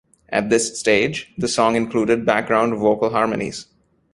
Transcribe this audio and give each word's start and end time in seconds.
At 0.29 0.49
this 0.49 0.79
stage 0.79 1.31
the 1.37 1.47
song 1.47 1.75
included 1.75 2.25
background 2.25 2.73
vocal 2.73 3.11
harmonies. 3.11 3.67